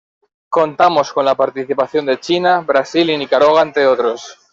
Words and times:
Contamos 0.49 1.13
con 1.13 1.25
la 1.25 1.35
participación 1.35 2.07
de 2.07 2.19
China, 2.19 2.61
Brasil 2.61 3.07
y 3.11 3.15
Nicaragua 3.19 3.61
entre 3.61 3.85
otros. 3.85 4.35